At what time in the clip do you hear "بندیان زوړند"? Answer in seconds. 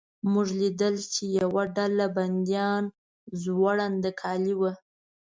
2.17-4.03